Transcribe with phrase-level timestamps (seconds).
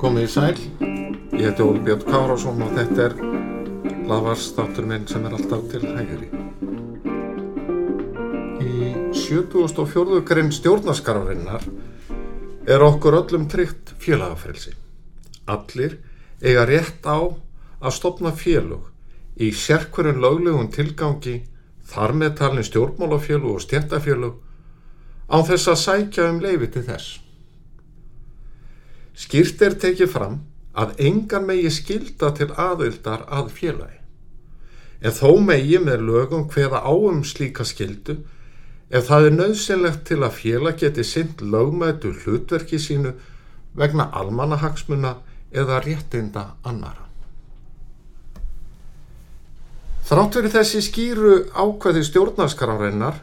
[0.00, 0.56] Komið í sæl,
[1.36, 3.14] ég heiti Óli Björn Kárásson og þetta er
[4.08, 6.30] lafarstáttur minn sem er alltaf til hægri.
[8.64, 8.90] Í
[9.20, 10.22] 74.
[10.26, 11.68] grein stjórnaskararinnar
[12.64, 14.79] er okkur öllum tryggt félagafrelsi.
[15.54, 15.98] Allir
[16.40, 17.18] eiga rétt á
[17.80, 18.90] að stopna félug
[19.40, 21.40] í sérkverjum löglegum tilgangi
[21.90, 24.36] þar með talin stjórnmálafélug og stjættafélug
[25.30, 27.08] á þess að sækja um leifi til þess.
[29.20, 30.36] Skýrt er tekið fram
[30.80, 33.98] að engan megi skilda til aðildar að félagi.
[35.00, 38.20] En þó megi með lögum hveða áum slíka skildu
[38.90, 43.14] ef það er nöðsynlegt til að félag geti synd lögmætu hlutverki sínu
[43.78, 45.14] vegna almanahagsmuna
[45.52, 47.06] eða réttinda annara.
[50.10, 53.20] Þrátt fyrir þessi skýru ákveði stjórnarskaráreinar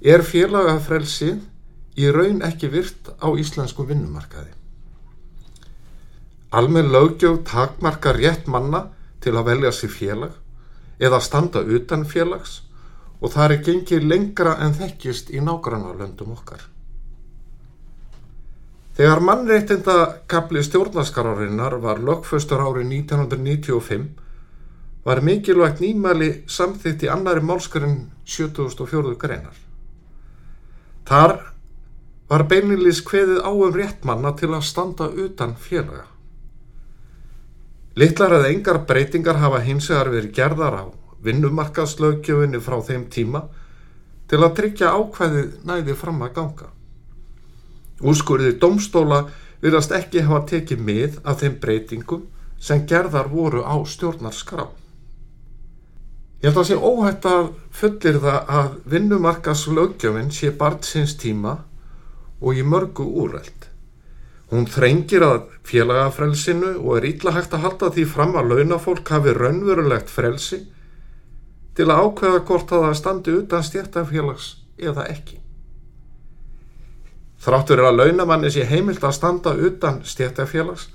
[0.00, 1.40] er félagafrelsið
[1.98, 4.52] í raun ekki virt á íslensku vinnumarkaði.
[6.54, 8.88] Almenn lögjöf takmarkar rétt manna
[9.22, 10.38] til að velja sér félag
[11.02, 12.60] eða standa utan félags
[13.20, 16.62] og það er gengið lengra en þekkist í nágrannarlöndum okkar.
[19.00, 19.94] Þegar mannreitinda
[20.28, 24.02] kapli stjórnaskarárinnar var lögföstur árið 1995
[25.06, 29.54] var mikilvægt nýmæli samþitt í annari málskarinn 7004 greinar.
[31.08, 31.32] Þar
[32.28, 36.04] var beinilís kveðið á um rétt manna til að standa utan félaga.
[37.96, 40.84] Littlar eða engar breytingar hafa hins vegar verið gerðar á
[41.24, 43.46] vinnumarkaðslögjöfinni frá þeim tíma
[44.28, 46.70] til að tryggja ákvæðið næði fram að ganga.
[48.00, 49.24] Úrskurðið domstóla
[49.60, 52.28] virðast ekki hafa tekið mið af þeim breytingum
[52.60, 54.68] sem gerðar voru á stjórnarskrá.
[56.40, 61.58] Ég held að sé óhætt að fullir það að vinnumarkaðslögjöfin sé bart sinns tíma
[62.40, 63.68] og í mörgu úrælt.
[64.50, 69.36] Hún þrengir að félagafrelsinu og er ítla hægt að halda því fram að launafólk hafi
[69.36, 70.62] raunverulegt frelsi
[71.76, 74.48] til að ákveða hvort að það standi utan stjættafélags
[74.80, 75.39] eða ekki.
[77.40, 80.90] Þráttur er að launamanni sé heimilt að standa utan stjættafélags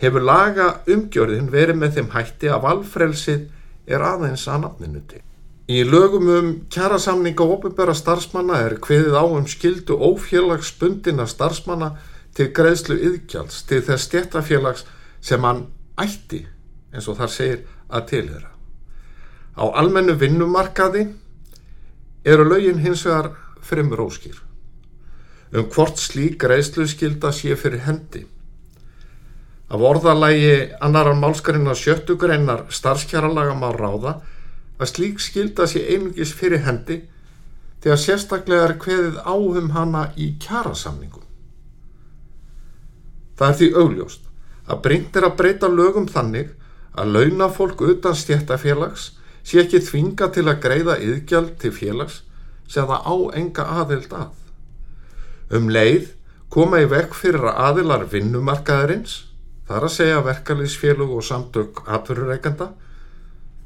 [0.00, 3.42] hefur laga umgjörðin verið með þeim hætti að valfrelsið
[3.90, 5.22] er aðeins að nafninu til.
[5.70, 11.92] Í lögum um kjærasamninga og ofinbæra starfsmanna er hviðið á um skildu ófélagsbundina starfsmanna
[12.34, 14.86] til greiðslu yðgjalds til þess stjættafélags
[15.20, 15.66] sem hann
[16.00, 16.44] ætti,
[16.94, 18.50] eins og þar segir, að tilhera.
[19.58, 21.08] Á almennu vinnumarkaði
[22.24, 23.34] eru lögin hins vegar
[23.66, 24.49] fremur óskýr.
[25.50, 28.22] Um hvort slík greiðslu skilda sé fyrir hendi.
[29.70, 34.20] Af orðalægi annarar málskarinn á sjöttu greinar starfskjæralaga má ráða
[34.78, 37.00] að slík skilda sé einungis fyrir hendi
[37.82, 41.26] þegar sérstaklega er kveðið áhum hana í kjærasamningum.
[43.38, 44.26] Það er því augljóst
[44.70, 46.50] að bringt er að breyta lögum þannig
[46.94, 49.10] að launafólk utan stjættafélags
[49.42, 52.20] sé ekki þvinga til að greiða yðgjald til félags
[52.70, 54.34] sem það á enga aðild að.
[55.50, 56.12] Um leið
[56.50, 59.16] koma í vekk fyrir að aðilar vinnumarkaðarins,
[59.68, 62.72] þar að segja verkalýsfélug og samtök atverjureikanda,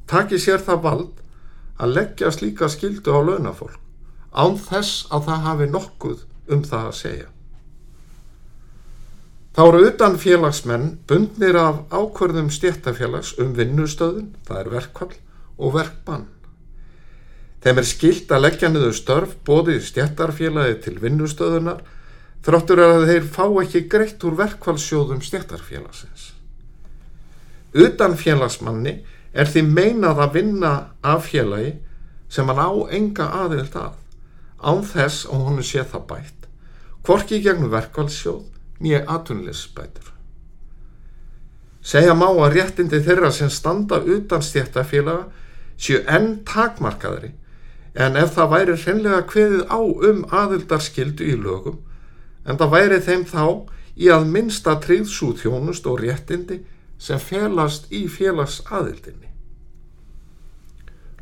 [0.09, 1.23] taki sér það vald
[1.81, 3.81] að leggja slíka skildu á launafólk
[4.35, 6.25] án þess að það hafi nokkuð
[6.55, 7.29] um það að segja.
[9.55, 15.13] Þá eru utan félagsmenn bundnir af ákverðum stjættafélags um vinnustöðun, það er verkvall,
[15.63, 16.25] og verkbann.
[17.65, 21.79] Þeim er skilt að leggja niður störf bóðið stjættarfélagi til vinnustöðunar
[22.45, 26.27] þráttur að þeir fá ekki greitt úr verkvallsjóðum stjættarfélagsins.
[27.73, 28.99] Utan félagsmanni
[29.33, 31.71] er því meinað að vinna af félagi
[32.29, 33.95] sem hann á enga aðild að,
[34.61, 36.49] án þess að hún sé það bætt,
[37.07, 38.43] hvorki gegnum verkvallsjóð
[38.85, 40.11] nýja atvinnilegsbætur.
[41.85, 45.31] Segja má að réttindi þeirra sem standa utan stjættafélaga
[45.81, 47.33] séu enn takmarkaðri
[47.95, 51.79] en ef það væri hreinlega kveðið á um aðildarskildu í lögum
[52.45, 53.45] en það væri þeim þá
[53.95, 56.61] í að minnsta tríðsú þjónust og réttindi
[56.99, 59.31] sem felast í félags aðildinni.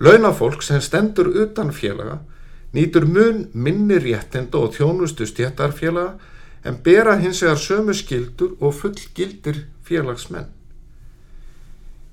[0.03, 2.21] Launafólk sem stendur utan félaga
[2.73, 6.17] nýtur mun minni réttinda og þjónustu stjættarfélaga
[6.65, 10.49] en bera hins vegar sömu skildur og fullgildir félagsmenn.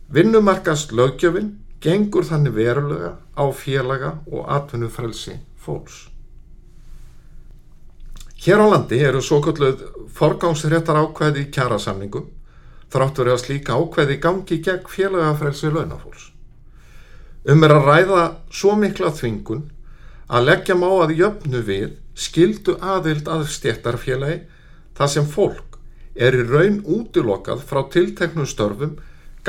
[0.10, 1.54] Vinnumarkast lögjöfinn
[1.84, 6.08] gengur þannig verulega á félaga og atvinnufrelsi fólks.
[8.40, 9.82] Hér á landi eru svo kalluð
[10.16, 12.28] forgámsréttar ákvæði í kjærasamningum
[12.92, 16.30] þráttur að slíka ákveði gangi gegn félagafrelsi launafólks.
[17.50, 19.68] Um er að ræða svo mikla þvingun
[20.28, 24.40] að leggja má að jöfnu við skildu aðild að stjættarfélagi
[24.98, 25.78] þar sem fólk
[26.16, 28.98] er í raun útilokað frá tilteknum störfum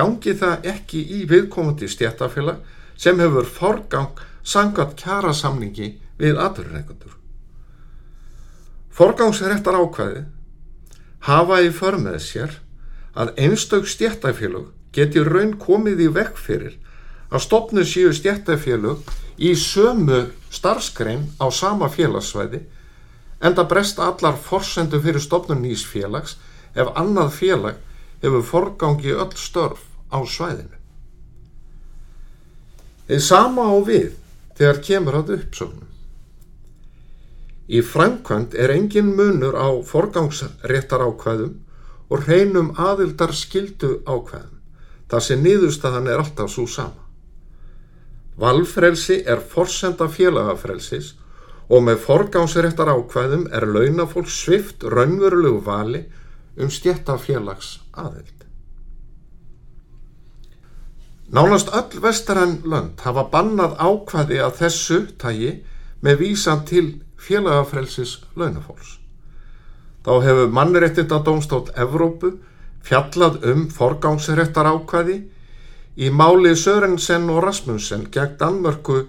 [0.00, 2.64] gangi það ekki í viðkomandi stjættarfélag
[3.00, 7.16] sem hefur forgang sangat kjara samningi við aðurreikundur.
[8.90, 10.24] Forgangsréttar ákvæði
[11.28, 12.56] hafa í förmið sér
[13.16, 16.76] að einstök stjættafélög geti raun komið í vekk fyrir
[17.30, 19.04] að stopnu síu stjættafélög
[19.40, 20.22] í sömu
[20.52, 22.62] starfskrein á sama félagsvæði
[23.40, 26.38] en það bresta allar forsendu fyrir stopnum nýs félags
[26.74, 27.78] ef annað félag
[28.24, 30.76] hefur forgangi öll störf á svæðinu.
[33.10, 34.10] Þið sama á við
[34.58, 35.88] þegar kemur að uppsögnum.
[37.70, 41.54] Í framkvæmt er engin munur á forgangsréttar ákvæðum
[42.10, 44.58] og hreinum aðildar skildu ákvæðum,
[45.10, 47.06] þar sem niðurstaðan er alltaf svo sama.
[48.40, 51.14] Valfrelsi er forsenda félagafrelsis
[51.70, 56.04] og með forgangsréttar ákvæðum er launafólk svift raunverulegu vali
[56.58, 58.39] um stjættafélags aðild.
[61.30, 65.50] Nánast öll vestarann lönd hafa bannað ákvæði að þessu tægi
[66.02, 66.86] með vísan til
[67.22, 68.96] félagafrelsis launafólks.
[70.02, 72.32] Þá hefur mannréttinda dómstótt Evrópu
[72.82, 75.20] fjallað um forgámsréttar ákvæði
[76.02, 79.04] í máli Sörensen og Rasmussen gegn Danmörku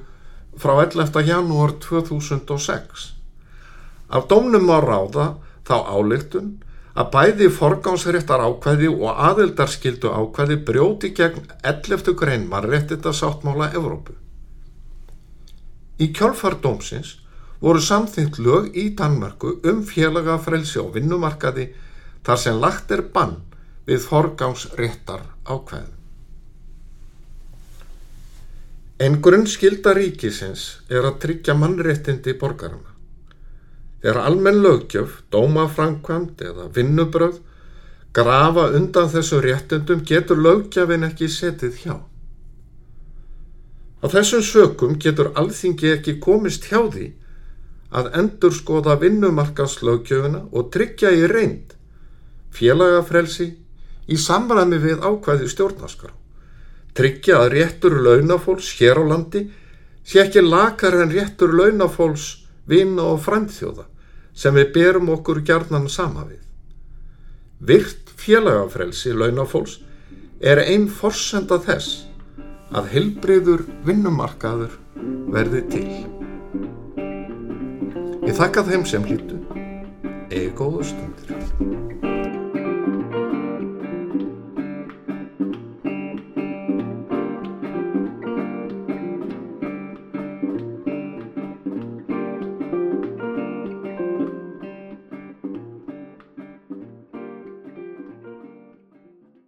[0.62, 1.24] frá 11.
[1.26, 3.08] janúar 2006.
[4.14, 5.28] Af dómnum á ráða
[5.66, 6.60] þá álygtun
[6.92, 12.16] að bæði forgámsréttar ákvæði og aðildarskildu ákvæði brjóti gegn 11.
[12.20, 14.18] grein mannréttinda sáttmála Evrópu.
[16.02, 17.16] Í kjálfardómsins
[17.62, 21.70] voru samþyngt lög í Danmörku um félagafrelsi og vinnumarkaði
[22.26, 23.38] þar sem lagt er bann
[23.88, 25.98] við forgámsréttar ákvæðum.
[29.02, 32.91] En grunnskilda ríkisins er að tryggja mannréttindi borgarana.
[34.02, 37.40] Þegar almenn lögjöf, dómafrankvæmt eða vinnubröð
[38.14, 41.96] grafa undan þessu réttindum getur lögjafin ekki setið hjá.
[44.02, 47.12] Á þessum sökum getur alþingi ekki komist hjá því
[47.94, 51.76] að endur skoða vinnumarkaslögjöfuna og tryggja í reynd
[52.56, 53.48] félagafrelsi
[54.12, 56.12] í samræmi við ákvæði stjórnaskar.
[56.98, 59.46] Tryggja að réttur launafólks hér á landi
[60.04, 62.28] sé ekki lakar en réttur launafólks
[62.68, 63.91] vinna og frændþjóða
[64.34, 66.40] sem við berum okkur gjarnan sama við.
[67.62, 69.80] Virt félagafrelsi launafólks
[70.42, 72.08] er einn forsenda þess
[72.72, 74.78] að helbriður vinnumarkaður
[75.34, 75.88] verði til.
[78.26, 79.42] Ég þakka þeim sem hlýttu.
[80.32, 82.01] Ego stundir.